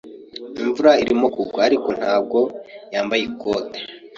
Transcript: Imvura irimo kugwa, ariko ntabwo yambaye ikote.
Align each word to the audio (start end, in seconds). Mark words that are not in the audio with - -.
Imvura 0.63 0.91
irimo 1.03 1.27
kugwa, 1.35 1.59
ariko 1.67 1.89
ntabwo 1.99 2.39
yambaye 2.93 3.23
ikote. 3.29 3.79